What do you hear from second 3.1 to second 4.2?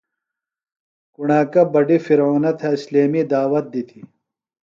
دعوت دِتیۡ۔